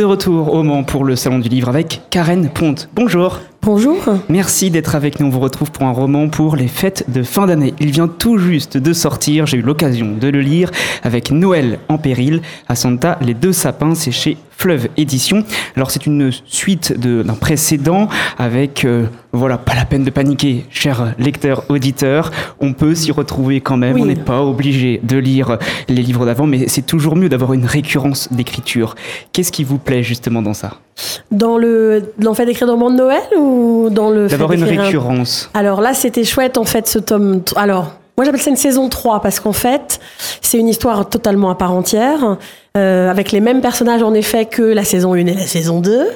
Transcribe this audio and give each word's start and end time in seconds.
De 0.00 0.04
retour 0.06 0.54
au 0.54 0.62
Mans 0.62 0.82
pour 0.82 1.04
le 1.04 1.14
Salon 1.14 1.40
du 1.40 1.50
Livre 1.50 1.68
avec 1.68 2.00
Karen 2.08 2.48
Ponte. 2.48 2.88
Bonjour. 2.94 3.38
Bonjour. 3.62 3.98
Merci 4.30 4.70
d'être 4.70 4.94
avec 4.94 5.20
nous. 5.20 5.26
On 5.26 5.30
vous 5.30 5.38
retrouve 5.38 5.70
pour 5.70 5.82
un 5.82 5.90
roman 5.90 6.30
pour 6.30 6.56
les 6.56 6.66
fêtes 6.66 7.04
de 7.08 7.22
fin 7.22 7.46
d'année. 7.46 7.74
Il 7.78 7.90
vient 7.90 8.08
tout 8.08 8.38
juste 8.38 8.78
de 8.78 8.92
sortir. 8.94 9.44
J'ai 9.44 9.58
eu 9.58 9.62
l'occasion 9.62 10.16
de 10.18 10.28
le 10.28 10.40
lire 10.40 10.70
avec 11.02 11.30
Noël 11.30 11.78
en 11.90 11.98
péril 11.98 12.40
à 12.68 12.74
Santa, 12.74 13.18
Les 13.20 13.34
Deux 13.34 13.52
Sapins. 13.52 13.94
C'est 13.94 14.12
chez 14.12 14.38
Fleuve 14.50 14.88
Édition. 14.96 15.44
Alors 15.76 15.90
c'est 15.90 16.06
une 16.06 16.30
suite 16.46 16.98
d'un 16.98 17.34
précédent 17.34 18.08
avec, 18.38 18.86
euh, 18.86 19.04
voilà, 19.32 19.58
pas 19.58 19.74
la 19.74 19.84
peine 19.84 20.04
de 20.04 20.10
paniquer, 20.10 20.64
chers 20.70 21.14
lecteurs, 21.18 21.64
auditeurs. 21.68 22.30
On 22.60 22.72
peut 22.72 22.94
s'y 22.94 23.12
retrouver 23.12 23.60
quand 23.60 23.76
même. 23.76 24.00
On 24.00 24.06
n'est 24.06 24.14
pas 24.16 24.42
obligé 24.42 25.02
de 25.02 25.18
lire 25.18 25.58
les 25.86 26.02
livres 26.02 26.24
d'avant, 26.24 26.46
mais 26.46 26.66
c'est 26.68 26.86
toujours 26.86 27.14
mieux 27.14 27.28
d'avoir 27.28 27.52
une 27.52 27.66
récurrence 27.66 28.32
d'écriture. 28.32 28.94
Qu'est-ce 29.32 29.52
qui 29.52 29.64
vous 29.64 29.78
plaît 29.78 30.02
justement 30.02 30.40
dans 30.40 30.54
ça? 30.54 30.78
Dans 31.30 31.58
le, 31.58 32.02
dans 32.18 32.30
le 32.30 32.36
fait 32.36 32.46
d'écrire 32.46 32.66
dans 32.66 32.76
le 32.76 32.92
de 32.92 32.96
Noël 32.96 33.22
ou 33.36 33.88
dans 33.90 34.10
le 34.10 34.28
D'avoir 34.28 34.52
une 34.52 34.64
récurrence. 34.64 35.50
Alors 35.54 35.80
là, 35.80 35.94
c'était 35.94 36.24
chouette 36.24 36.58
en 36.58 36.64
fait 36.64 36.88
ce 36.88 36.98
tome. 36.98 37.42
Alors, 37.56 37.92
moi 38.16 38.24
j'appelle 38.24 38.40
ça 38.40 38.50
une 38.50 38.56
saison 38.56 38.88
3 38.88 39.20
parce 39.20 39.40
qu'en 39.40 39.52
fait, 39.52 40.00
c'est 40.40 40.58
une 40.58 40.68
histoire 40.68 41.08
totalement 41.08 41.50
à 41.50 41.54
part 41.54 41.72
entière. 41.72 42.36
Euh, 42.76 43.10
avec 43.10 43.32
les 43.32 43.40
mêmes 43.40 43.62
personnages 43.62 44.04
en 44.04 44.14
effet 44.14 44.44
que 44.44 44.62
la 44.62 44.84
saison 44.84 45.14
1 45.14 45.16
et 45.16 45.34
la 45.34 45.46
saison 45.48 45.80
2. 45.80 46.06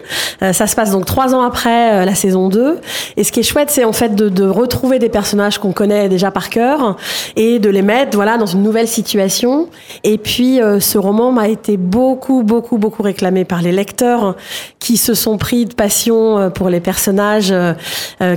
Euh, 0.41 0.53
ça 0.53 0.69
se 0.69 0.77
passe 0.77 0.93
donc 0.93 1.05
trois 1.05 1.35
ans 1.35 1.41
après 1.41 2.03
euh, 2.03 2.05
la 2.05 2.15
saison 2.15 2.49
2. 2.49 2.79
Et 3.17 3.25
ce 3.25 3.33
qui 3.33 3.41
est 3.41 3.43
chouette, 3.43 3.73
c'est 3.73 3.83
en 3.83 3.93
fait 3.93 4.15
de, 4.15 4.29
de, 4.29 4.45
retrouver 4.45 5.01
des 5.01 5.09
personnages 5.09 5.59
qu'on 5.59 5.73
connaît 5.73 6.09
déjà 6.09 6.31
par 6.31 6.51
cœur 6.51 6.97
et 7.35 7.59
de 7.59 7.69
les 7.69 7.83
mettre 7.83 8.17
voilà 8.17 8.37
dans 8.37 8.47
une 8.47 8.63
nouvelle 8.63 8.87
situation. 8.87 9.69
Et 10.05 10.17
puis 10.17 10.61
ce 10.79 10.97
roman 10.97 11.33
m'a 11.33 11.49
été 11.49 11.77
beaucoup 11.77 12.45
beaucoup 12.45 12.79
beaucoup 12.79 13.03
réclamé 13.03 13.45
par 13.45 13.61
les 13.61 13.73
lecteurs 13.73 14.37
qui 14.79 14.97
se 14.97 15.15
sont 15.15 15.39
pris 15.39 15.67
de 15.67 15.75
passion 15.75 16.53
pour 16.55 16.69
les 16.69 16.81
personnages 16.81 17.53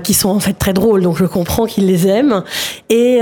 qui 0.04 0.14
sont 0.16 0.30
en 0.30 0.40
fait 0.40 0.54
très 0.54 0.74
drôles. 0.74 1.04
Donc 1.04 1.18
je 1.18 1.26
comprends 1.26 1.68
qu'ils 1.68 1.86
les 1.86 2.08
aiment. 2.08 2.44
Et 2.90 3.22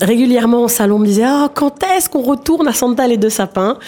régulièrement 0.00 0.62
au 0.62 0.68
salon 0.68 0.96
on 0.96 1.00
me 1.00 1.06
disait 1.06 1.26
ah 1.26 1.48
quand 1.52 1.82
est-ce 1.96 2.08
qu'on 2.08 2.22
retourne 2.22 2.68
à 2.68 2.72
Santa 2.72 3.08
les 3.08 3.16
deux 3.16 3.30
sapins? 3.30 3.78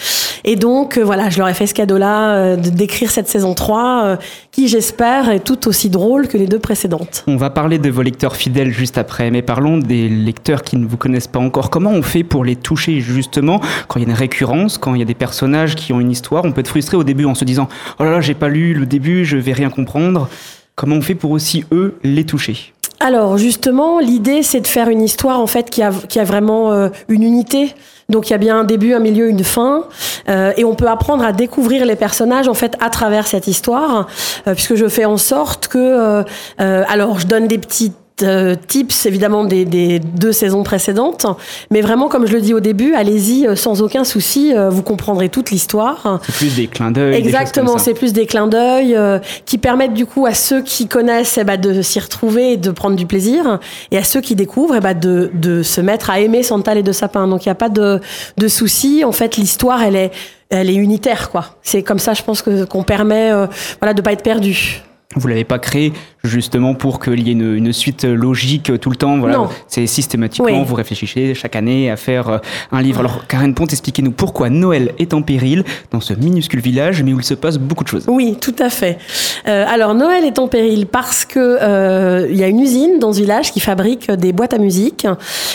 Et 0.43 0.55
donc, 0.55 0.97
euh, 0.97 1.03
voilà, 1.03 1.29
je 1.29 1.37
leur 1.37 1.47
ai 1.47 1.53
fait 1.53 1.67
ce 1.67 1.73
cadeau-là 1.73 2.35
euh, 2.35 2.55
de 2.55 2.69
d'écrire 2.69 3.11
cette 3.11 3.27
saison 3.27 3.53
3, 3.53 4.03
euh, 4.03 4.15
qui, 4.51 4.67
j'espère, 4.67 5.29
est 5.29 5.39
tout 5.41 5.67
aussi 5.67 5.89
drôle 5.89 6.27
que 6.27 6.37
les 6.37 6.47
deux 6.47 6.59
précédentes. 6.59 7.23
On 7.27 7.35
va 7.35 7.49
parler 7.49 7.77
de 7.77 7.89
vos 7.89 8.01
lecteurs 8.01 8.35
fidèles 8.35 8.71
juste 8.71 8.97
après, 8.97 9.29
mais 9.29 9.41
parlons 9.41 9.77
des 9.77 10.09
lecteurs 10.09 10.63
qui 10.63 10.77
ne 10.77 10.85
vous 10.85 10.97
connaissent 10.97 11.27
pas 11.27 11.39
encore. 11.39 11.69
Comment 11.69 11.91
on 11.91 12.01
fait 12.01 12.23
pour 12.23 12.43
les 12.43 12.55
toucher, 12.55 13.01
justement, 13.01 13.61
quand 13.87 13.99
il 13.99 14.03
y 14.03 14.05
a 14.05 14.09
une 14.09 14.15
récurrence, 14.15 14.77
quand 14.77 14.95
il 14.95 14.99
y 14.99 15.03
a 15.03 15.05
des 15.05 15.13
personnages 15.13 15.75
qui 15.75 15.93
ont 15.93 15.99
une 15.99 16.11
histoire? 16.11 16.45
On 16.45 16.51
peut 16.51 16.61
être 16.61 16.67
frustré 16.67 16.97
au 16.97 17.03
début 17.03 17.25
en 17.25 17.35
se 17.35 17.45
disant 17.45 17.67
«Oh 17.99 18.03
là 18.03 18.11
là, 18.11 18.21
j'ai 18.21 18.33
pas 18.33 18.49
lu 18.49 18.73
le 18.73 18.85
début, 18.85 19.25
je 19.25 19.37
vais 19.37 19.53
rien 19.53 19.69
comprendre». 19.69 20.27
Comment 20.75 20.95
on 20.95 21.01
fait 21.01 21.15
pour 21.15 21.31
aussi, 21.31 21.65
eux, 21.71 21.99
les 22.03 22.25
toucher? 22.25 22.73
Alors 23.01 23.37
justement, 23.37 23.99
l'idée 23.99 24.43
c'est 24.43 24.61
de 24.61 24.67
faire 24.67 24.87
une 24.89 25.01
histoire 25.01 25.39
en 25.39 25.47
fait 25.47 25.69
qui 25.69 25.81
a, 25.81 25.91
qui 26.07 26.19
a 26.19 26.23
vraiment 26.23 26.71
euh, 26.71 26.89
une 27.09 27.23
unité. 27.23 27.73
Donc 28.09 28.29
il 28.29 28.31
y 28.31 28.33
a 28.33 28.37
bien 28.37 28.59
un 28.59 28.63
début, 28.63 28.93
un 28.93 28.99
milieu, 28.99 29.29
une 29.29 29.43
fin, 29.43 29.85
euh, 30.29 30.51
et 30.57 30.65
on 30.65 30.75
peut 30.75 30.87
apprendre 30.87 31.23
à 31.23 31.31
découvrir 31.31 31.85
les 31.85 31.95
personnages 31.95 32.47
en 32.47 32.53
fait 32.53 32.75
à 32.81 32.89
travers 32.89 33.25
cette 33.25 33.47
histoire, 33.47 34.07
euh, 34.47 34.53
puisque 34.53 34.75
je 34.75 34.87
fais 34.87 35.05
en 35.05 35.17
sorte 35.17 35.67
que, 35.67 36.23
alors 36.57 37.19
je 37.19 37.27
donne 37.27 37.47
des 37.47 37.57
petites 37.57 37.95
euh, 38.23 38.55
tips 38.67 39.05
évidemment 39.05 39.43
des, 39.45 39.99
deux 39.99 40.31
saisons 40.31 40.63
précédentes, 40.63 41.25
mais 41.69 41.81
vraiment 41.81 42.07
comme 42.07 42.25
je 42.25 42.33
le 42.33 42.41
dis 42.41 42.53
au 42.53 42.59
début, 42.59 42.93
allez-y 42.93 43.47
euh, 43.47 43.55
sans 43.55 43.81
aucun 43.81 44.03
souci, 44.03 44.53
euh, 44.53 44.69
vous 44.69 44.83
comprendrez 44.83 45.29
toute 45.29 45.51
l'histoire. 45.51 46.19
C'est 46.25 46.35
plus 46.35 46.55
des 46.55 46.67
clins 46.67 46.91
d'œil. 46.91 47.15
Exactement, 47.15 47.77
c'est 47.77 47.93
plus 47.93 48.13
des 48.13 48.25
clins 48.25 48.47
d'œil 48.47 48.97
qui 49.45 49.57
permettent 49.57 49.93
du 49.93 50.05
coup 50.05 50.25
à 50.25 50.33
ceux 50.33 50.61
qui 50.61 50.87
connaissent 50.87 51.37
eh 51.37 51.43
ben, 51.43 51.59
de 51.59 51.81
s'y 51.81 51.99
retrouver 51.99 52.53
et 52.53 52.57
de 52.57 52.71
prendre 52.71 52.95
du 52.95 53.05
plaisir, 53.05 53.59
et 53.91 53.97
à 53.97 54.03
ceux 54.03 54.21
qui 54.21 54.35
découvrent 54.35 54.75
eh 54.77 54.81
ben, 54.81 54.97
de, 54.97 55.31
de, 55.33 55.63
se 55.63 55.81
mettre 55.81 56.09
à 56.09 56.19
aimer 56.19 56.43
Santal 56.43 56.77
et 56.77 56.83
de 56.83 56.91
Sapin. 56.91 57.27
Donc 57.27 57.45
il 57.45 57.49
n'y 57.49 57.53
a 57.53 57.55
pas 57.55 57.69
de, 57.69 57.99
de 58.37 58.47
souci. 58.47 59.03
En 59.05 59.11
fait, 59.11 59.37
l'histoire, 59.37 59.81
elle 59.83 59.95
est 59.95 60.11
elle 60.49 60.69
est 60.69 60.75
unitaire 60.75 61.29
quoi. 61.29 61.55
C'est 61.61 61.81
comme 61.81 61.99
ça 61.99 62.13
je 62.13 62.23
pense 62.23 62.41
que 62.41 62.65
qu'on 62.65 62.83
permet 62.83 63.31
voilà 63.79 63.93
de 63.93 64.01
pas 64.01 64.11
être 64.11 64.23
perdu. 64.23 64.81
Vous 65.15 65.27
l'avez 65.27 65.43
pas 65.43 65.59
créé 65.59 65.93
justement 66.23 66.73
pour 66.73 66.99
qu'il 66.99 67.25
y 67.25 67.29
ait 67.29 67.33
une, 67.33 67.55
une, 67.55 67.73
suite 67.73 68.03
logique 68.03 68.79
tout 68.79 68.89
le 68.89 68.95
temps. 68.95 69.17
Voilà, 69.17 69.49
c'est 69.67 69.87
systématiquement 69.87 70.63
vous 70.63 70.75
réfléchissez 70.75 71.33
chaque 71.33 71.55
année 71.55 71.89
à 71.89 71.97
faire 71.97 72.29
euh, 72.29 72.37
un 72.71 72.81
livre. 72.81 72.99
Alors 72.99 73.27
Karen 73.27 73.53
Ponte, 73.53 73.71
expliquez-nous 73.71 74.11
pourquoi 74.11 74.49
Noël 74.49 74.93
est 74.99 75.13
en 75.13 75.21
péril 75.21 75.63
dans 75.91 75.99
ce 75.99 76.13
minuscule 76.13 76.61
village, 76.61 77.03
mais 77.03 77.13
où 77.13 77.19
il 77.19 77.25
se 77.25 77.33
passe 77.33 77.57
beaucoup 77.57 77.83
de 77.83 77.89
choses. 77.89 78.05
Oui, 78.07 78.37
tout 78.39 78.55
à 78.59 78.69
fait. 78.69 78.97
Euh, 79.47 79.65
alors 79.67 79.93
Noël 79.93 80.23
est 80.25 80.39
en 80.39 80.47
péril 80.47 80.85
parce 80.85 81.25
que 81.25 81.39
euh, 81.39 82.27
il 82.29 82.37
y 82.37 82.43
a 82.43 82.47
une 82.47 82.59
usine 82.59 82.99
dans 82.99 83.13
ce 83.13 83.19
village 83.19 83.51
qui 83.51 83.59
fabrique 83.59 84.11
des 84.11 84.33
boîtes 84.33 84.53
à 84.53 84.57
musique, 84.57 85.07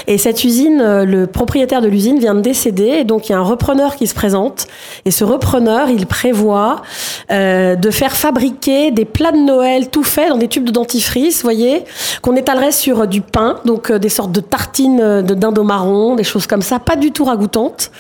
et 0.06 0.18
cette 0.18 0.44
usine, 0.44 1.02
le 1.02 1.26
propriétaire 1.26 1.80
de 1.80 1.88
l'usine 1.88 2.18
vient 2.18 2.34
de 2.34 2.40
décéder, 2.40 2.98
et 3.00 3.04
donc 3.04 3.28
il 3.28 3.32
y 3.32 3.34
a 3.34 3.38
un 3.38 3.42
repreneur 3.42 3.96
qui 3.96 4.06
se 4.06 4.14
présente, 4.14 4.66
et 5.04 5.10
ce 5.10 5.24
repreneur, 5.24 5.88
il 5.88 6.06
prévoit 6.06 6.82
euh, 7.30 7.76
de 7.76 7.90
faire 7.90 8.16
fabriquer 8.16 8.90
des 8.90 9.04
plats 9.04 9.32
de 9.32 9.38
Noël 9.38 9.88
tout 9.88 10.04
faits 10.04 10.28
dans 10.28 10.38
des 10.38 10.48
de 10.64 10.70
dentifrice, 10.70 11.42
voyez, 11.42 11.84
qu'on 12.22 12.36
étalerait 12.36 12.72
sur 12.72 13.06
du 13.06 13.20
pain, 13.20 13.60
donc 13.64 13.90
euh, 13.90 13.98
des 13.98 14.08
sortes 14.08 14.32
de 14.32 14.40
tartines 14.40 15.00
euh, 15.00 15.22
de 15.22 15.34
dinde 15.34 15.58
marron, 15.60 16.14
des 16.14 16.24
choses 16.24 16.46
comme 16.46 16.62
ça, 16.62 16.78
pas 16.78 16.96
du 16.96 17.12
tout 17.12 17.24
ragoûtantes. 17.24 17.90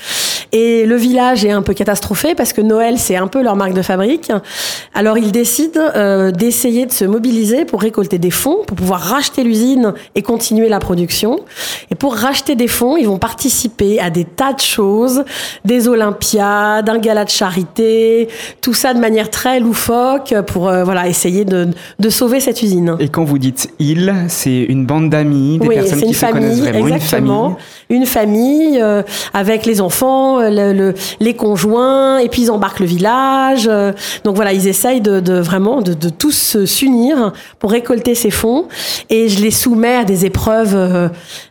Et 0.52 0.86
le 0.86 0.96
village 0.96 1.44
est 1.44 1.50
un 1.50 1.62
peu 1.62 1.74
catastrophé 1.74 2.34
parce 2.34 2.52
que 2.52 2.60
Noël, 2.60 2.98
c'est 2.98 3.16
un 3.16 3.26
peu 3.26 3.42
leur 3.42 3.56
marque 3.56 3.74
de 3.74 3.82
fabrique. 3.82 4.30
Alors 4.94 5.18
ils 5.18 5.32
décident 5.32 5.80
euh, 5.96 6.30
d'essayer 6.30 6.86
de 6.86 6.92
se 6.92 7.04
mobiliser 7.04 7.64
pour 7.64 7.82
récolter 7.82 8.18
des 8.18 8.30
fonds, 8.30 8.58
pour 8.66 8.76
pouvoir 8.76 9.00
racheter 9.00 9.42
l'usine 9.42 9.92
et 10.14 10.22
continuer 10.22 10.68
la 10.68 10.78
production. 10.78 11.40
Et 11.90 11.94
pour 11.94 12.14
racheter 12.14 12.54
des 12.54 12.68
fonds, 12.68 12.96
ils 12.96 13.06
vont 13.06 13.18
participer 13.18 13.98
à 13.98 14.10
des 14.10 14.24
tas 14.24 14.52
de 14.52 14.60
choses, 14.60 15.24
des 15.64 15.88
Olympiades, 15.88 16.88
un 16.88 16.98
gala 16.98 17.24
de 17.24 17.30
charité, 17.30 18.28
tout 18.60 18.74
ça 18.74 18.94
de 18.94 19.00
manière 19.00 19.30
très 19.30 19.58
loufoque 19.60 20.34
pour 20.46 20.70
voilà 20.70 21.08
essayer 21.08 21.44
de, 21.44 21.68
de 21.98 22.10
sauver 22.10 22.40
cette 22.46 22.62
usine. 22.62 22.96
Et 23.00 23.08
quand 23.08 23.24
vous 23.24 23.38
dites 23.38 23.70
il, 23.80 24.14
c'est 24.28 24.62
une 24.62 24.86
bande 24.86 25.10
d'amis, 25.10 25.58
des 25.58 25.68
personnes 25.68 26.02
qui 26.02 26.14
se 26.14 26.26
connaissent 26.26 26.60
vraiment, 26.60 26.86
exactement. 26.86 27.48
une 27.48 27.50
famille. 27.50 27.56
Une 27.88 28.06
famille 28.06 28.78
euh, 28.80 29.02
avec 29.34 29.66
les 29.66 29.80
enfants, 29.80 30.40
le, 30.40 30.94
les 31.20 31.34
conjoints, 31.34 32.18
et 32.18 32.28
puis 32.28 32.42
ils 32.42 32.50
embarquent 32.50 32.80
le 32.80 32.86
village. 32.86 33.66
Euh, 33.68 33.92
donc 34.24 34.36
voilà, 34.36 34.52
ils 34.52 34.68
essayent 34.68 35.00
de, 35.00 35.18
de 35.20 35.34
vraiment 35.34 35.82
de, 35.82 35.92
de 35.92 36.08
tous 36.08 36.64
s'unir 36.64 37.32
pour 37.58 37.72
récolter 37.72 38.14
ces 38.14 38.30
fonds. 38.30 38.66
Et 39.10 39.28
je 39.28 39.40
les 39.40 39.50
soumets 39.50 39.96
à 39.96 40.04
des 40.04 40.24
épreuves 40.24 40.74
euh, 40.74 41.08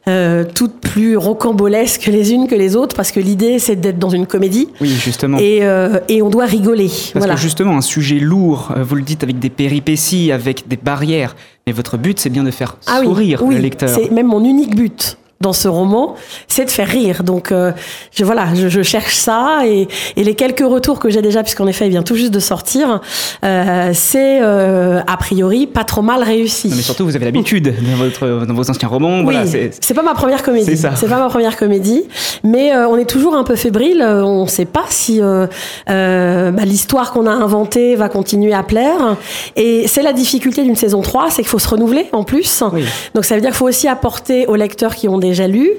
euh 0.07 0.45
toutes 0.53 0.79
plus 0.79 1.17
rocambolesques 1.17 2.05
les 2.05 2.31
unes 2.31 2.47
que 2.47 2.55
les 2.55 2.75
autres, 2.75 2.95
parce 2.95 3.11
que 3.11 3.19
l'idée 3.19 3.59
c'est 3.59 3.75
d'être 3.75 3.99
dans 3.99 4.09
une 4.09 4.27
comédie. 4.27 4.69
Oui, 4.79 4.89
justement. 4.89 5.37
Et, 5.39 5.63
et 6.07 6.21
on 6.21 6.29
doit 6.29 6.45
rigoler. 6.45 6.89
Parce 7.13 7.25
que 7.27 7.37
justement, 7.37 7.75
un 7.75 7.81
sujet 7.81 8.19
lourd, 8.19 8.73
vous 8.77 8.95
le 8.95 9.01
dites 9.01 9.23
avec 9.23 9.39
des 9.39 9.49
péripéties, 9.49 10.31
avec 10.31 10.67
des 10.67 10.77
barrières. 10.85 11.35
Mais 11.67 11.73
votre 11.73 11.97
but, 11.97 12.19
c'est 12.19 12.29
bien 12.29 12.43
de 12.43 12.51
faire 12.51 12.77
ah 12.87 13.01
sourire 13.01 13.41
oui, 13.43 13.55
le 13.55 13.61
lecteur. 13.61 13.89
C'est 13.89 14.11
même 14.11 14.27
mon 14.27 14.43
unique 14.43 14.75
but 14.75 15.17
dans 15.41 15.53
ce 15.53 15.67
roman, 15.67 16.15
c'est 16.47 16.65
de 16.65 16.71
faire 16.71 16.87
rire. 16.87 17.23
Donc, 17.23 17.51
euh, 17.51 17.71
je, 18.11 18.23
voilà, 18.23 18.47
je, 18.55 18.69
je, 18.69 18.81
cherche 18.81 19.15
ça 19.15 19.59
et, 19.65 19.87
et, 20.15 20.23
les 20.23 20.33
quelques 20.33 20.65
retours 20.65 20.97
que 20.97 21.09
j'ai 21.09 21.21
déjà, 21.21 21.43
puisqu'en 21.43 21.67
effet, 21.67 21.87
il 21.87 21.89
vient 21.89 22.03
tout 22.03 22.15
juste 22.15 22.31
de 22.31 22.39
sortir, 22.39 23.01
euh, 23.43 23.91
c'est 23.93 24.39
euh, 24.41 25.01
a 25.05 25.17
priori 25.17 25.67
pas 25.67 25.83
trop 25.83 26.01
mal 26.01 26.23
réussi. 26.23 26.69
Non, 26.69 26.75
mais 26.77 26.81
surtout, 26.81 27.03
vous 27.03 27.15
avez 27.15 27.25
l'habitude 27.25 27.73
dans, 27.81 27.97
votre, 27.97 28.45
dans 28.45 28.53
vos 28.53 28.69
anciens 28.69 28.87
romans. 28.87 29.19
Oui, 29.19 29.35
voilà, 29.35 29.45
c'est 29.45 29.93
pas 29.93 30.03
ma 30.03 30.13
première 30.13 30.41
comédie. 30.41 30.77
C'est 30.77 31.09
pas 31.09 31.19
ma 31.19 31.29
première 31.29 31.57
comédie, 31.57 32.03
mais 32.43 32.73
euh, 32.73 32.87
on 32.87 32.97
est 32.97 33.09
toujours 33.09 33.35
un 33.35 33.43
peu 33.43 33.55
fébrile. 33.55 34.01
On 34.01 34.43
ne 34.43 34.49
sait 34.49 34.65
pas 34.65 34.85
si 34.89 35.19
euh, 35.21 35.47
bah, 35.87 36.63
l'histoire 36.63 37.11
qu'on 37.11 37.27
a 37.27 37.31
inventée 37.31 37.95
va 37.95 38.07
continuer 38.07 38.53
à 38.53 38.63
plaire. 38.63 39.17
Et 39.57 39.87
c'est 39.87 40.01
la 40.01 40.13
difficulté 40.13 40.63
d'une 40.63 40.75
saison 40.75 41.01
3, 41.01 41.29
c'est 41.29 41.41
qu'il 41.41 41.49
faut 41.49 41.59
se 41.59 41.67
renouveler 41.67 42.07
en 42.13 42.23
plus. 42.23 42.63
Oui. 42.71 42.85
Donc, 43.13 43.25
ça 43.25 43.35
veut 43.35 43.41
dire 43.41 43.49
qu'il 43.49 43.57
faut 43.57 43.67
aussi 43.67 43.87
apporter 43.87 44.47
aux 44.47 44.55
lecteurs 44.55 44.95
qui 44.95 45.09
ont 45.09 45.17
déjà 45.29 45.47
lu 45.47 45.71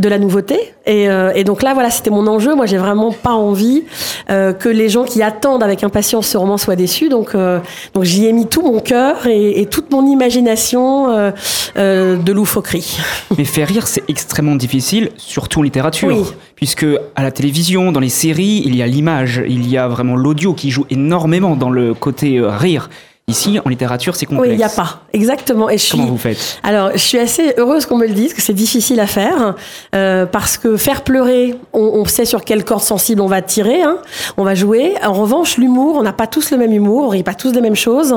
de 0.00 0.08
la 0.08 0.18
nouveauté. 0.18 0.58
Et, 0.86 1.08
euh, 1.08 1.32
et 1.34 1.44
donc 1.44 1.62
là, 1.62 1.72
voilà, 1.72 1.90
c'était 1.90 2.10
mon 2.10 2.26
enjeu. 2.26 2.54
Moi, 2.54 2.66
j'ai 2.66 2.78
vraiment 2.78 3.12
pas 3.12 3.32
envie 3.32 3.84
euh, 4.28 4.52
que 4.52 4.68
les 4.68 4.88
gens 4.88 5.04
qui 5.04 5.22
attendent 5.22 5.62
avec 5.62 5.84
impatience 5.84 6.26
ce 6.26 6.36
roman 6.36 6.58
soient 6.58 6.74
déçus. 6.74 7.08
Donc, 7.08 7.34
euh, 7.34 7.60
donc 7.94 8.02
j'y 8.02 8.26
ai 8.26 8.32
mis 8.32 8.46
tout 8.46 8.62
mon 8.62 8.80
cœur 8.80 9.26
et, 9.26 9.60
et, 9.60 9.66
toute 9.66 9.92
mon 9.92 10.04
imagination 10.06 11.32
de 11.76 12.32
loufoquerie. 12.32 12.98
Mais 13.38 13.44
faire 13.44 13.68
rire, 13.68 13.86
c'est 13.86 14.02
extrêmement 14.08 14.56
difficile, 14.56 15.10
surtout 15.16 15.60
en 15.60 15.62
littérature. 15.62 16.08
Oui. 16.08 16.24
Puisque 16.56 16.86
à 17.14 17.22
la 17.22 17.30
télévision, 17.30 17.92
dans 17.92 18.00
les 18.00 18.08
séries, 18.08 18.62
il 18.64 18.74
y 18.74 18.82
a 18.82 18.86
l'image, 18.86 19.42
il 19.46 19.68
y 19.68 19.76
a 19.76 19.86
vraiment 19.86 20.16
l'audio 20.16 20.54
qui 20.54 20.70
joue 20.70 20.86
énormément 20.90 21.56
dans 21.56 21.70
le 21.70 21.94
côté 21.94 22.40
rire. 22.40 22.90
Ici, 23.26 23.58
en 23.64 23.70
littérature, 23.70 24.14
c'est 24.16 24.26
complexe. 24.26 24.48
Oui, 24.48 24.54
il 24.54 24.58
n'y 24.58 24.64
a 24.64 24.68
pas. 24.68 25.00
Exactement. 25.14 25.70
Et 25.70 25.78
je 25.78 25.90
Comment 25.90 26.04
vous 26.04 26.18
faites? 26.18 26.60
Alors, 26.62 26.90
je 26.92 26.98
suis 26.98 27.18
assez 27.18 27.54
heureuse 27.56 27.86
qu'on 27.86 27.96
me 27.96 28.06
le 28.06 28.12
dise, 28.12 28.34
que 28.34 28.42
c'est 28.42 28.52
difficile 28.52 29.00
à 29.00 29.06
faire, 29.06 29.54
euh, 29.94 30.26
parce 30.26 30.58
que 30.58 30.76
faire 30.76 31.02
pleurer, 31.02 31.54
on, 31.72 32.04
sait 32.04 32.26
sur 32.26 32.44
quelle 32.44 32.64
corde 32.64 32.82
sensible 32.82 33.22
on 33.22 33.26
va 33.26 33.40
tirer, 33.40 33.82
hein, 33.82 33.96
on 34.36 34.44
va 34.44 34.54
jouer. 34.54 34.94
En 35.02 35.14
revanche, 35.14 35.56
l'humour, 35.56 35.96
on 35.96 36.02
n'a 36.02 36.12
pas 36.12 36.26
tous 36.26 36.50
le 36.50 36.58
même 36.58 36.72
humour, 36.72 37.04
on 37.04 37.08
rit 37.08 37.22
pas 37.22 37.32
tous 37.32 37.52
des 37.52 37.62
mêmes 37.62 37.74
choses, 37.74 38.14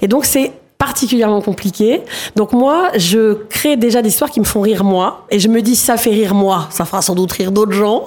et 0.00 0.08
donc 0.08 0.24
c'est 0.24 0.52
particulièrement 0.78 1.42
compliqué. 1.42 2.00
Donc 2.34 2.52
moi, 2.52 2.90
je 2.96 3.34
crée 3.50 3.76
déjà 3.76 4.00
des 4.00 4.08
histoires 4.08 4.30
qui 4.30 4.40
me 4.40 4.46
font 4.46 4.62
rire 4.62 4.84
moi, 4.84 5.26
et 5.30 5.38
je 5.38 5.48
me 5.48 5.60
dis 5.60 5.76
ça 5.76 5.98
fait 5.98 6.10
rire 6.10 6.34
moi, 6.34 6.68
ça 6.70 6.86
fera 6.86 7.02
sans 7.02 7.14
doute 7.14 7.32
rire 7.32 7.52
d'autres 7.52 7.72
gens. 7.72 8.04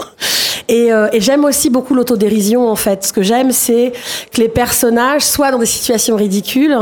Et, 0.70 0.94
euh, 0.94 1.10
et 1.12 1.20
j'aime 1.20 1.44
aussi 1.44 1.70
beaucoup 1.70 1.94
l'autodérision 1.94 2.70
en 2.70 2.76
fait. 2.76 3.04
Ce 3.04 3.12
que 3.12 3.22
j'aime, 3.22 3.52
c'est 3.52 3.92
que 4.32 4.40
les 4.40 4.48
personnages 4.48 5.24
soient 5.24 5.52
dans 5.52 5.58
des 5.58 5.66
situations 5.66 6.16
ridicules, 6.16 6.78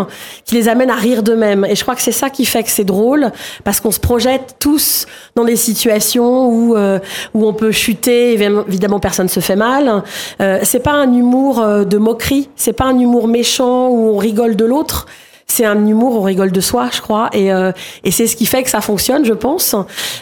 qui 0.45 0.55
les 0.55 0.67
amènent 0.67 0.91
à 0.91 0.95
rire 0.95 1.23
d'eux-mêmes. 1.23 1.65
Et 1.65 1.75
je 1.75 1.81
crois 1.81 1.95
que 1.95 2.01
c'est 2.01 2.11
ça 2.11 2.29
qui 2.29 2.45
fait 2.45 2.63
que 2.63 2.69
c'est 2.69 2.83
drôle, 2.83 3.31
parce 3.63 3.79
qu'on 3.79 3.91
se 3.91 3.99
projette 3.99 4.55
tous 4.59 5.05
dans 5.35 5.45
des 5.45 5.55
situations 5.55 6.47
où 6.49 6.75
euh, 6.75 6.99
où 7.33 7.47
on 7.47 7.53
peut 7.53 7.71
chuter. 7.71 8.33
Évidemment, 8.33 8.99
personne 8.99 9.29
se 9.29 9.39
fait 9.39 9.55
mal. 9.55 10.03
Euh, 10.41 10.59
c'est 10.63 10.83
pas 10.83 10.93
un 10.93 11.11
humour 11.13 11.61
euh, 11.61 11.83
de 11.85 11.97
moquerie, 11.97 12.49
c'est 12.55 12.73
pas 12.73 12.85
un 12.85 12.99
humour 12.99 13.27
méchant 13.27 13.87
où 13.87 14.09
on 14.09 14.17
rigole 14.17 14.55
de 14.55 14.65
l'autre 14.65 15.07
c'est 15.47 15.65
un 15.65 15.87
humour, 15.87 16.19
on 16.19 16.21
rigole 16.21 16.51
de 16.51 16.61
soi, 16.61 16.89
je 16.93 17.01
crois, 17.01 17.29
et, 17.33 17.51
euh, 17.51 17.71
et 18.03 18.11
c'est 18.11 18.27
ce 18.27 18.35
qui 18.35 18.45
fait 18.45 18.63
que 18.63 18.69
ça 18.69 18.81
fonctionne, 18.81 19.25
je 19.25 19.33
pense. 19.33 19.75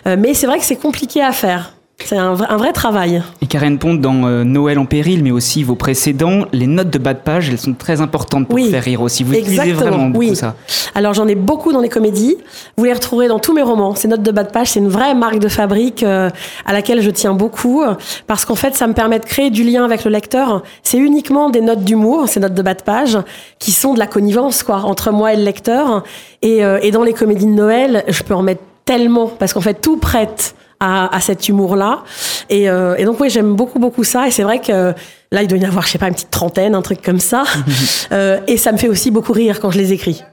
Euh, 0.07 0.15
mais 0.17 0.33
c'est 0.33 0.47
vrai 0.47 0.59
que 0.59 0.65
c'est 0.65 0.75
compliqué 0.75 1.21
à 1.21 1.31
faire. 1.31 1.73
C'est 2.03 2.17
un, 2.17 2.35
un, 2.39 2.57
vrai 2.57 2.71
travail. 2.71 3.23
Et 3.41 3.47
Karen 3.47 3.79
Pont, 3.79 3.95
dans 3.95 4.27
euh, 4.27 4.43
Noël 4.43 4.77
en 4.77 4.85
péril, 4.85 5.23
mais 5.23 5.31
aussi 5.31 5.63
vos 5.63 5.75
précédents, 5.75 6.45
les 6.51 6.67
notes 6.67 6.89
de 6.89 6.99
bas 6.99 7.13
de 7.13 7.19
page, 7.19 7.49
elles 7.49 7.57
sont 7.57 7.73
très 7.73 8.01
importantes 8.01 8.47
pour 8.47 8.59
faire 8.59 8.83
rire 8.83 9.01
aussi. 9.01 9.23
Vous 9.23 9.33
utilisez 9.33 9.71
vraiment 9.71 10.09
beaucoup 10.09 10.19
oui. 10.19 10.35
ça. 10.35 10.55
Alors 10.93 11.13
j'en 11.13 11.27
ai 11.27 11.35
beaucoup 11.35 11.71
dans 11.71 11.81
les 11.81 11.89
comédies. 11.89 12.37
Vous 12.77 12.83
les 12.83 12.93
retrouverez 12.93 13.27
dans 13.27 13.39
tous 13.39 13.53
mes 13.53 13.63
romans. 13.63 13.95
Ces 13.95 14.07
notes 14.07 14.21
de 14.21 14.31
bas 14.31 14.43
de 14.43 14.51
page, 14.51 14.71
c'est 14.71 14.79
une 14.79 14.89
vraie 14.89 15.15
marque 15.15 15.39
de 15.39 15.47
fabrique 15.47 16.03
euh, 16.03 16.29
à 16.65 16.73
laquelle 16.73 17.01
je 17.01 17.09
tiens 17.09 17.33
beaucoup 17.33 17.81
parce 18.27 18.45
qu'en 18.45 18.55
fait, 18.55 18.75
ça 18.75 18.87
me 18.87 18.93
permet 18.93 19.19
de 19.19 19.25
créer 19.25 19.49
du 19.49 19.63
lien 19.63 19.83
avec 19.83 20.03
le 20.03 20.11
lecteur. 20.11 20.63
C'est 20.83 20.97
uniquement 20.97 21.49
des 21.49 21.61
notes 21.61 21.83
d'humour, 21.83 22.27
ces 22.27 22.39
notes 22.39 22.53
de 22.53 22.61
bas 22.61 22.75
de 22.75 22.83
page, 22.83 23.17
qui 23.57 23.71
sont 23.71 23.93
de 23.93 23.99
la 23.99 24.07
connivence 24.07 24.61
quoi 24.63 24.83
entre 24.83 25.11
moi 25.11 25.33
et 25.33 25.37
le 25.37 25.43
lecteur. 25.43 26.03
Et, 26.41 26.63
euh, 26.63 26.77
et 26.83 26.91
dans 26.91 27.03
les 27.03 27.13
comédies 27.13 27.45
de 27.45 27.51
Noël, 27.51 28.03
je 28.07 28.21
peux 28.21 28.35
en 28.35 28.43
mettre 28.43 28.61
tellement 28.83 29.27
parce 29.27 29.53
qu'en 29.53 29.61
fait, 29.61 29.81
tout 29.81 29.97
prête 29.97 30.55
à, 30.79 31.15
à 31.15 31.19
cet 31.19 31.47
humour-là. 31.49 32.03
Et, 32.49 32.69
euh, 32.69 32.95
et, 32.97 33.05
donc 33.05 33.19
oui, 33.19 33.29
j'aime 33.29 33.55
beaucoup 33.55 33.79
beaucoup 33.79 34.03
ça. 34.03 34.27
Et 34.27 34.31
c'est 34.31 34.43
vrai 34.43 34.59
que 34.59 34.93
là, 35.31 35.41
il 35.41 35.47
doit 35.47 35.57
y 35.57 35.65
avoir, 35.65 35.85
je 35.85 35.91
sais 35.91 35.97
pas, 35.97 36.07
une 36.07 36.13
petite 36.13 36.31
trentaine, 36.31 36.75
un 36.75 36.81
truc 36.81 37.01
comme 37.01 37.19
ça. 37.19 37.43
euh, 38.11 38.39
et 38.47 38.57
ça 38.57 38.71
me 38.71 38.77
fait 38.77 38.89
aussi 38.89 39.11
beaucoup 39.11 39.33
rire 39.33 39.59
quand 39.59 39.71
je 39.71 39.77
les 39.77 39.93
écris. 39.93 40.23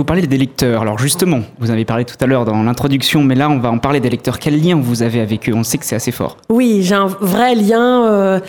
Vous 0.00 0.04
parlez 0.04 0.26
des 0.26 0.38
lecteurs. 0.38 0.80
Alors 0.80 0.98
justement, 0.98 1.40
vous 1.58 1.70
avez 1.70 1.84
parlé 1.84 2.06
tout 2.06 2.16
à 2.22 2.26
l'heure 2.26 2.46
dans 2.46 2.62
l'introduction, 2.62 3.22
mais 3.22 3.34
là, 3.34 3.50
on 3.50 3.58
va 3.58 3.70
en 3.70 3.76
parler 3.76 4.00
des 4.00 4.08
lecteurs. 4.08 4.38
Quel 4.38 4.58
lien 4.58 4.80
vous 4.80 5.02
avez 5.02 5.20
avec 5.20 5.46
eux? 5.46 5.52
On 5.54 5.62
sait 5.62 5.76
que 5.76 5.84
c'est 5.84 5.94
assez 5.94 6.10
fort. 6.10 6.38
Oui, 6.48 6.80
j'ai 6.82 6.94
un 6.94 7.06
vrai 7.06 7.54
lien. 7.54 8.06
Euh, 8.06 8.40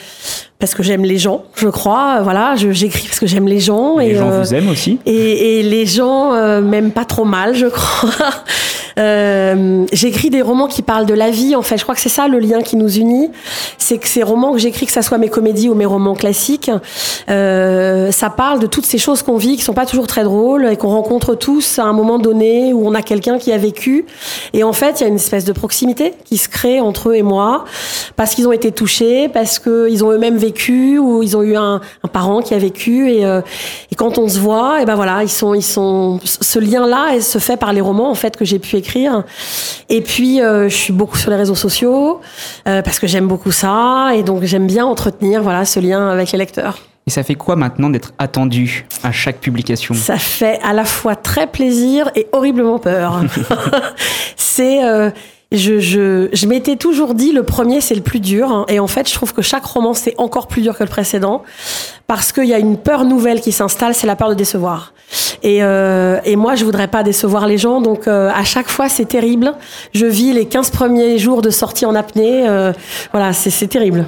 parce 0.59 0.75
que 0.75 0.81
j'aime 0.81 1.03
les 1.03 1.17
gens, 1.17 1.43
je 1.55 1.67
crois. 1.67 2.21
Voilà, 2.21 2.55
j'écris 2.55 3.07
parce 3.07 3.19
que 3.19 3.27
j'aime 3.27 3.47
les 3.47 3.59
gens. 3.59 3.99
Et 3.99 4.09
les 4.09 4.15
gens 4.15 4.29
euh, 4.29 4.43
vous 4.43 4.53
aiment 4.53 4.69
aussi. 4.69 4.99
Et, 5.05 5.59
et 5.59 5.63
les 5.63 5.85
gens 5.85 6.33
euh, 6.33 6.61
m'aiment 6.61 6.91
pas 6.91 7.03
trop 7.03 7.25
mal, 7.25 7.53
je 7.53 7.65
crois. 7.65 8.29
Euh, 8.99 9.85
j'écris 9.91 10.29
des 10.29 10.41
romans 10.41 10.67
qui 10.67 10.81
parlent 10.81 11.05
de 11.05 11.13
la 11.13 11.29
vie. 11.29 11.55
En 11.55 11.61
fait, 11.61 11.77
je 11.77 11.83
crois 11.83 11.95
que 11.95 12.01
c'est 12.01 12.09
ça 12.09 12.27
le 12.27 12.39
lien 12.39 12.61
qui 12.61 12.75
nous 12.75 12.97
unit. 12.97 13.29
C'est 13.77 13.97
que 13.97 14.07
ces 14.07 14.23
romans 14.23 14.53
que 14.53 14.59
j'écris, 14.59 14.85
que 14.85 14.91
ça 14.91 15.01
soit 15.01 15.17
mes 15.17 15.29
comédies 15.29 15.69
ou 15.69 15.75
mes 15.75 15.85
romans 15.85 16.15
classiques, 16.15 16.71
euh, 17.29 18.11
ça 18.11 18.29
parle 18.29 18.59
de 18.59 18.67
toutes 18.67 18.85
ces 18.85 18.97
choses 18.97 19.21
qu'on 19.23 19.37
vit, 19.37 19.57
qui 19.57 19.63
sont 19.63 19.73
pas 19.73 19.85
toujours 19.85 20.07
très 20.07 20.23
drôles 20.23 20.67
et 20.67 20.77
qu'on 20.77 20.89
rencontre 20.89 21.35
tous 21.35 21.79
à 21.79 21.83
un 21.83 21.93
moment 21.93 22.19
donné 22.19 22.73
où 22.73 22.87
on 22.87 22.93
a 22.93 23.01
quelqu'un 23.01 23.37
qui 23.37 23.51
a 23.51 23.57
vécu. 23.57 24.05
Et 24.53 24.63
en 24.63 24.73
fait, 24.73 24.99
il 24.99 25.03
y 25.03 25.05
a 25.05 25.09
une 25.09 25.15
espèce 25.15 25.45
de 25.45 25.53
proximité 25.53 26.13
qui 26.25 26.37
se 26.37 26.49
crée 26.49 26.79
entre 26.79 27.09
eux 27.09 27.15
et 27.15 27.23
moi 27.23 27.65
parce 28.15 28.35
qu'ils 28.35 28.47
ont 28.47 28.51
été 28.51 28.71
touchés, 28.71 29.29
parce 29.29 29.59
qu'ils 29.59 30.03
ont 30.03 30.11
eux-mêmes 30.11 30.37
vécu 30.37 30.97
ou 30.99 31.23
ils 31.23 31.35
ont 31.37 31.43
eu 31.43 31.55
un, 31.55 31.81
un 32.03 32.07
parent 32.07 32.41
qui 32.41 32.53
a 32.53 32.57
vécu. 32.57 33.11
Et, 33.11 33.25
euh, 33.25 33.41
et, 33.91 33.95
quand 33.95 34.17
on 34.17 34.27
se 34.27 34.39
voit, 34.39 34.81
et 34.81 34.85
ben 34.85 34.95
voilà, 34.95 35.23
ils 35.23 35.29
sont, 35.29 35.53
ils 35.53 35.63
sont. 35.63 36.19
Ce 36.23 36.59
lien-là 36.59 37.19
se 37.21 37.37
fait 37.37 37.57
par 37.57 37.73
les 37.73 37.81
romans 37.81 38.09
en 38.09 38.15
fait 38.15 38.37
que 38.37 38.45
j'ai 38.45 38.59
pu 38.59 38.77
écrire. 38.77 38.90
Et 39.89 40.01
puis, 40.01 40.41
euh, 40.41 40.69
je 40.69 40.75
suis 40.75 40.93
beaucoup 40.93 41.17
sur 41.17 41.29
les 41.29 41.37
réseaux 41.37 41.55
sociaux 41.55 42.21
euh, 42.67 42.81
parce 42.81 42.99
que 42.99 43.07
j'aime 43.07 43.27
beaucoup 43.27 43.51
ça 43.51 44.11
et 44.15 44.23
donc 44.23 44.43
j'aime 44.43 44.67
bien 44.67 44.85
entretenir 44.85 45.41
voilà 45.43 45.65
ce 45.65 45.79
lien 45.79 46.09
avec 46.09 46.31
les 46.31 46.37
lecteurs. 46.37 46.79
Et 47.07 47.09
ça 47.09 47.23
fait 47.23 47.35
quoi 47.35 47.55
maintenant 47.55 47.89
d'être 47.89 48.13
attendu 48.19 48.85
à 49.03 49.11
chaque 49.11 49.39
publication? 49.39 49.95
Ça 49.95 50.17
fait 50.17 50.59
à 50.61 50.73
la 50.73 50.85
fois 50.85 51.15
très 51.15 51.47
plaisir 51.47 52.11
et 52.15 52.27
horriblement 52.31 52.79
peur. 52.79 53.23
c'est 54.35 54.83
euh, 54.83 55.09
je, 55.51 55.79
je, 55.79 56.29
je 56.31 56.47
m'étais 56.47 56.75
toujours 56.75 57.13
dit 57.13 57.31
le 57.31 57.43
premier 57.43 57.81
c'est 57.81 57.95
le 57.95 58.01
plus 58.01 58.19
dur 58.19 58.51
hein. 58.51 58.65
et 58.69 58.79
en 58.79 58.87
fait 58.87 59.09
je 59.09 59.13
trouve 59.13 59.33
que 59.33 59.41
chaque 59.41 59.65
roman 59.65 59.93
c'est 59.93 60.15
encore 60.17 60.47
plus 60.47 60.61
dur 60.61 60.77
que 60.77 60.83
le 60.83 60.89
précédent 60.89 61.43
parce 62.07 62.31
qu'il 62.31 62.45
y 62.45 62.53
a 62.53 62.59
une 62.59 62.77
peur 62.77 63.03
nouvelle 63.03 63.41
qui 63.41 63.51
s'installe, 63.51 63.93
c'est 63.93 64.07
la 64.07 64.15
peur 64.15 64.29
de 64.29 64.35
décevoir. 64.35 64.93
Et, 65.43 65.63
euh, 65.63 66.19
et 66.23 66.35
moi 66.35 66.55
je 66.55 66.63
voudrais 66.63 66.87
pas 66.87 67.03
décevoir 67.03 67.47
les 67.47 67.57
gens 67.57 67.81
donc 67.81 68.07
euh, 68.07 68.29
à 68.33 68.43
chaque 68.43 68.69
fois 68.69 68.89
c'est 68.89 69.05
terrible. 69.05 69.53
Je 69.93 70.05
vis 70.05 70.33
les 70.33 70.45
15 70.45 70.69
premiers 70.69 71.17
jours 71.17 71.41
de 71.41 71.49
sortie 71.49 71.85
en 71.85 71.95
apnée, 71.95 72.47
euh, 72.47 72.73
voilà 73.11 73.33
c'est 73.33 73.67
terrible 73.67 74.05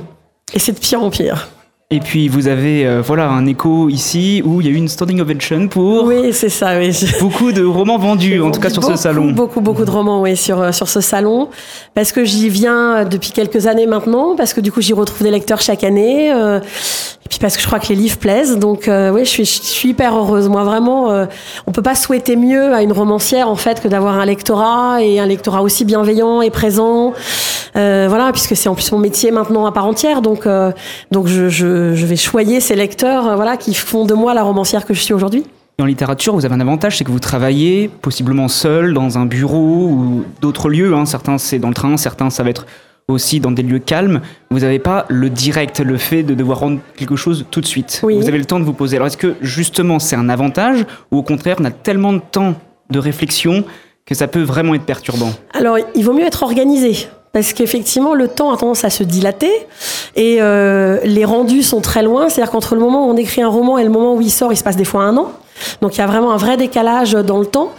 et 0.54 0.60
c'est 0.60 0.74
de 0.74 0.80
pire 0.80 1.02
en 1.02 1.10
pire. 1.10 1.50
Et 1.94 2.00
puis 2.00 2.28
vous 2.28 2.48
avez 2.48 2.88
euh, 2.88 3.04
voilà 3.06 3.30
un 3.30 3.45
écho 3.45 3.88
ici 3.88 4.42
où 4.44 4.62
il 4.62 4.66
y 4.66 4.69
a 4.72 4.74
eu 4.74 4.75
une 4.78 4.88
standing 4.88 5.22
ovation 5.22 5.68
pour 5.68 6.06
oui 6.06 6.34
c'est 6.34 6.50
ça 6.50 6.75
oui. 6.80 6.92
beaucoup 7.22 7.51
de 7.51 7.63
romans 7.63 8.00
vendus 8.00 8.42
en 8.42 8.50
tout 8.50 8.60
cas 8.60 8.72
sur 8.72 8.81
beaucoup, 8.81 8.95
ce 8.95 9.00
salon. 9.00 9.30
beaucoup 9.30 9.62
beaucoup 9.62 9.86
de 9.86 9.92
romans 9.92 10.19
oui 10.19 10.36
sur 10.36 10.60
euh, 10.60 10.72
sur 10.72 10.88
ce 10.88 11.01
salon. 11.01 11.50
Parce 11.94 12.12
que 12.12 12.25
j'y 12.25 12.50
viens 12.50 13.06
depuis 13.06 13.30
quelques 13.30 13.68
années 13.68 13.86
maintenant 13.86 14.36
parce 14.36 14.56
que 14.56 14.60
du 14.62 14.72
coup 14.72 14.81
j'y 14.81 14.94
retrouve 14.94 15.22
des 15.22 15.30
lecteurs 15.30 15.62
chaque 15.62 15.84
année 15.84 16.34
euh, 16.34 16.62
et 17.25 17.30
puis 17.30 17.38
parce 17.40 17.56
que 17.56 17.62
je 17.62 17.68
crois 17.68 17.80
que 17.80 17.88
les 17.90 17.96
livres 17.96 18.18
plaisent. 18.18 18.57
Donc 18.57 18.88
euh, 18.88 19.12
oui 19.12 19.24
je 19.24 19.30
suis 19.30 19.46
je 19.46 19.51
suis 19.62 19.89
hyper 19.89 20.18
heureuse. 20.18 20.50
Moi 20.50 20.63
vraiment 20.63 21.12
euh, 21.12 21.25
on 21.68 21.72
peut 21.72 21.84
pas 21.84 21.96
souhaiter 21.96 22.36
mieux 22.36 22.74
à 22.74 22.81
une 22.81 22.92
romancière 22.92 23.50
en 23.50 23.56
fait 23.56 23.81
que 23.81 23.88
d'avoir 23.88 24.19
un 24.19 24.25
lectorat 24.25 25.04
et 25.04 25.19
un 25.19 25.28
lectorat 25.28 25.62
aussi 25.62 25.86
bienveillant 25.86 26.42
et 26.42 26.50
présent. 26.50 27.13
Euh, 27.75 28.07
voilà 28.10 28.31
puisque 28.31 28.56
c'est 28.56 28.69
en 28.69 28.75
plus 28.75 28.92
mon 28.92 29.00
métier 29.00 29.31
maintenant 29.31 29.66
à 29.66 29.72
part 29.72 29.86
entière. 29.86 30.22
Donc 30.22 30.48
donc 31.12 31.28
je, 31.28 31.50
je 31.50 31.83
je 31.94 32.06
vais 32.06 32.16
choyer 32.16 32.60
ces 32.60 32.76
lecteurs 32.76 33.28
euh, 33.28 33.36
voilà, 33.36 33.58
qui 33.58 33.74
font 33.74 34.06
de 34.06 34.14
moi 34.14 34.34
la 34.34 34.44
romancière 34.44 34.86
que 34.86 34.94
je 34.94 35.02
suis 35.02 35.14
aujourd'hui. 35.14 35.46
En 35.80 35.86
littérature, 35.86 36.36
vous 36.36 36.46
avez 36.46 36.54
un 36.54 36.60
avantage, 36.60 36.98
c'est 36.98 37.04
que 37.04 37.12
vous 37.12 37.20
travaillez 37.20 37.88
possiblement 37.88 38.48
seul 38.48 38.94
dans 38.94 39.18
un 39.18 39.26
bureau 39.26 39.88
ou 39.88 40.24
d'autres 40.40 40.70
lieux. 40.70 40.94
Hein. 40.94 41.06
Certains, 41.06 41.38
c'est 41.38 41.58
dans 41.58 41.70
le 41.70 41.74
train, 41.74 41.98
certains, 41.98 42.30
ça 42.30 42.44
va 42.44 42.52
être 42.52 42.68
aussi 43.08 43.40
dans 43.40 43.52
des 43.52 43.64
lieux 43.64 43.80
calmes. 43.80 44.22
Vous 44.52 44.60
n'avez 44.60 44.80
pas 44.80 45.06
le 45.10 45.30
direct, 45.30 45.80
le 45.80 45.98
fait 45.98 46.24
de 46.24 46.36
devoir 46.36 46.60
rendre 46.60 46.80
quelque 46.96 47.16
chose 47.16 47.46
tout 47.50 47.60
de 47.60 47.66
suite. 47.66 48.02
Oui. 48.04 48.18
Vous 48.18 48.28
avez 48.28 48.38
le 48.38 48.46
temps 48.46 48.60
de 48.60 48.66
vous 48.66 48.74
poser. 48.74 48.98
Alors, 48.98 49.08
est-ce 49.08 49.18
que 49.18 49.36
justement, 49.42 50.00
c'est 50.00 50.16
un 50.16 50.30
avantage 50.30 50.86
ou 51.12 51.18
au 51.18 51.24
contraire, 51.24 51.58
on 51.60 51.66
a 51.66 51.72
tellement 51.72 52.13
de 52.13 52.22
temps 52.32 52.56
de 52.90 53.00
réflexion 53.00 53.66
que 54.06 54.16
ça 54.16 54.28
peut 54.28 54.42
vraiment 54.42 54.75
être 54.75 54.86
perturbant? 54.86 55.32
Alors, 55.54 55.78
il 55.96 56.06
vaut 56.06 56.13
mieux 56.13 56.25
être 56.25 56.44
organisé 56.44 57.08
parce 57.34 57.52
qu'effectivement 57.52 58.13
le 58.13 58.28
temps 58.28 58.54
a 58.54 58.58
tendance 58.58 58.84
à 58.86 58.92
se 58.92 59.04
dilater 59.04 59.52
et 60.16 60.38
euh, 60.40 61.00
les 61.04 61.25
rendus 61.25 61.63
sont 61.63 61.82
très 61.82 62.04
loin. 62.04 62.30
C'est-à-dire 62.30 62.52
qu'entre 62.52 62.75
le 62.75 62.82
moment 62.82 63.08
où 63.08 63.12
on 63.12 63.18
écrit 63.18 63.42
un 63.42 63.50
roman 63.50 63.80
et 63.80 63.84
le 63.84 63.90
moment 63.90 64.16
où 64.16 64.22
il 64.22 64.32
sort, 64.32 64.54
il 64.54 64.58
se 64.58 64.63
passe 64.63 64.78
des 64.78 64.86
fois 64.86 65.04
un 65.04 65.18
an. 65.18 65.32
Donc 65.82 65.96
il 65.96 66.00
y 66.00 66.01
a 66.01 66.08
vraiment 66.08 66.32
un 66.32 66.38
vrai 66.38 66.58
décalage 66.58 67.13
dans 67.13 67.39
le 67.39 67.46
temps. 67.46 67.72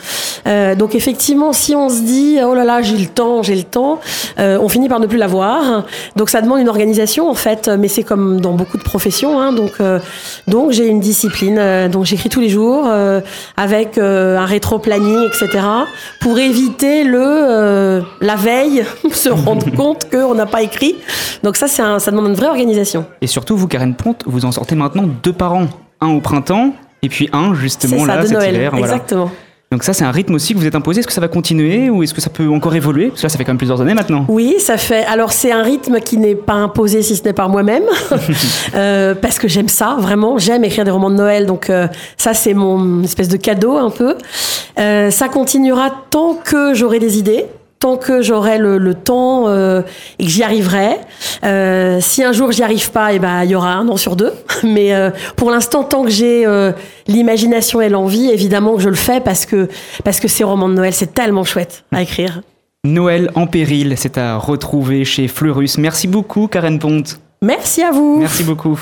Euh, 0.46 0.74
donc 0.74 0.94
effectivement, 0.94 1.52
si 1.52 1.74
on 1.74 1.88
se 1.88 2.00
dit 2.00 2.38
oh 2.44 2.54
là 2.54 2.64
là 2.64 2.82
j'ai 2.82 2.96
le 2.96 3.06
temps, 3.06 3.42
j'ai 3.42 3.54
le 3.54 3.62
temps, 3.62 4.00
euh, 4.38 4.58
on 4.60 4.68
finit 4.68 4.88
par 4.88 5.00
ne 5.00 5.06
plus 5.06 5.18
l'avoir. 5.18 5.84
Donc 6.16 6.30
ça 6.30 6.40
demande 6.40 6.60
une 6.60 6.68
organisation 6.68 7.28
en 7.30 7.34
fait, 7.34 7.68
mais 7.68 7.88
c'est 7.88 8.02
comme 8.02 8.40
dans 8.40 8.52
beaucoup 8.52 8.76
de 8.76 8.82
professions. 8.82 9.40
Hein, 9.40 9.52
donc 9.52 9.72
euh, 9.80 9.98
donc 10.46 10.72
j'ai 10.72 10.86
une 10.86 11.00
discipline. 11.00 11.88
Donc 11.88 12.04
j'écris 12.04 12.28
tous 12.28 12.40
les 12.40 12.48
jours 12.48 12.88
avec 13.56 13.98
un 13.98 14.44
rétro-planning, 14.44 15.26
etc. 15.26 15.64
Pour 16.20 16.38
éviter 16.38 17.04
le 17.04 18.02
la 18.20 18.36
veille 18.36 18.84
se 19.12 19.28
rendre 19.28 19.70
compte 19.76 20.10
qu'on 20.10 20.34
n'a 20.34 20.46
pas 20.46 20.62
écrit. 20.62 20.96
Donc 21.42 21.56
ça 21.56 21.68
c'est 21.68 21.82
ça 21.98 22.10
demande 22.10 22.28
une 22.28 22.34
vraie 22.34 22.48
organisation. 22.48 23.04
Et 23.20 23.26
surtout 23.26 23.56
vous 23.56 23.68
Karen 23.68 23.94
Ponte, 23.94 24.22
vous 24.26 24.44
en 24.44 24.52
sortez 24.52 24.74
maintenant 24.74 25.04
deux 25.22 25.32
par 25.32 25.54
an. 25.54 25.66
Un 26.00 26.08
au 26.08 26.20
printemps 26.20 26.72
et 27.04 27.08
puis 27.08 27.28
un 27.32 27.54
justement 27.54 28.06
ça, 28.06 28.16
là 28.16 28.22
de 28.22 28.26
cet 28.26 28.36
Noël. 28.36 28.54
hiver. 28.54 28.70
voilà. 28.70 28.86
Exactement. 28.86 29.30
Donc 29.74 29.82
ça, 29.82 29.92
c'est 29.92 30.04
un 30.04 30.12
rythme 30.12 30.34
aussi 30.34 30.54
que 30.54 30.58
vous 30.60 30.66
êtes 30.66 30.76
imposé. 30.76 31.00
Est-ce 31.00 31.08
que 31.08 31.12
ça 31.12 31.20
va 31.20 31.26
continuer 31.26 31.90
ou 31.90 32.04
est-ce 32.04 32.14
que 32.14 32.20
ça 32.20 32.30
peut 32.30 32.48
encore 32.48 32.76
évoluer? 32.76 33.08
Parce 33.08 33.22
que 33.22 33.26
là, 33.26 33.28
ça 33.28 33.38
fait 33.38 33.44
quand 33.44 33.50
même 33.50 33.58
plusieurs 33.58 33.80
années 33.80 33.94
maintenant. 33.94 34.24
Oui, 34.28 34.54
ça 34.60 34.76
fait. 34.76 35.04
Alors 35.06 35.32
c'est 35.32 35.50
un 35.50 35.64
rythme 35.64 35.98
qui 35.98 36.16
n'est 36.16 36.36
pas 36.36 36.52
imposé 36.52 37.02
si 37.02 37.16
ce 37.16 37.24
n'est 37.24 37.32
par 37.32 37.48
moi-même, 37.48 37.82
euh, 38.76 39.16
parce 39.16 39.40
que 39.40 39.48
j'aime 39.48 39.68
ça 39.68 39.96
vraiment. 39.98 40.38
J'aime 40.38 40.62
écrire 40.62 40.84
des 40.84 40.92
romans 40.92 41.10
de 41.10 41.16
Noël, 41.16 41.46
donc 41.46 41.70
euh, 41.70 41.88
ça 42.16 42.34
c'est 42.34 42.54
mon 42.54 43.02
espèce 43.02 43.28
de 43.28 43.36
cadeau 43.36 43.76
un 43.76 43.90
peu. 43.90 44.14
Euh, 44.78 45.10
ça 45.10 45.28
continuera 45.28 45.90
tant 46.10 46.34
que 46.34 46.72
j'aurai 46.74 47.00
des 47.00 47.18
idées 47.18 47.46
tant 47.84 47.98
que 47.98 48.22
j'aurai 48.22 48.56
le, 48.56 48.78
le 48.78 48.94
temps 48.94 49.44
euh, 49.46 49.82
et 50.18 50.24
que 50.24 50.30
j'y 50.30 50.42
arriverai. 50.42 50.96
Euh, 51.44 51.98
si 52.00 52.24
un 52.24 52.32
jour 52.32 52.50
j'y 52.50 52.62
arrive 52.62 52.90
pas, 52.90 53.12
et 53.12 53.18
ben 53.18 53.44
il 53.44 53.50
y 53.50 53.54
aura 53.54 53.74
un 53.74 53.86
an 53.88 53.98
sur 53.98 54.16
deux. 54.16 54.32
Mais 54.62 54.94
euh, 54.94 55.10
pour 55.36 55.50
l'instant, 55.50 55.84
tant 55.84 56.02
que 56.02 56.08
j'ai 56.08 56.46
l'imagination 57.06 57.82
et 57.82 57.90
l'envie, 57.90 58.30
évidemment 58.30 58.76
que 58.76 58.80
je 58.80 58.88
le 58.88 58.94
fais 58.94 59.20
parce 59.20 59.44
que 59.44 59.68
parce 60.02 60.18
que 60.18 60.28
ces 60.28 60.44
romans 60.44 60.70
de 60.70 60.74
Noël, 60.74 60.94
c'est 60.94 61.12
tellement 61.12 61.44
chouette 61.44 61.84
à 61.92 62.00
écrire. 62.00 62.40
Noël 62.86 63.30
en 63.34 63.46
péril, 63.46 63.94
c'est 63.98 64.16
à 64.16 64.38
retrouver 64.38 65.04
chez 65.04 65.28
Fleurus. 65.28 65.76
Merci 65.76 66.08
beaucoup, 66.08 66.46
Karen 66.46 66.78
Ponte. 66.78 67.20
Merci 67.42 67.82
à 67.82 67.90
vous. 67.90 68.16
Merci 68.18 68.44
beaucoup. 68.44 68.80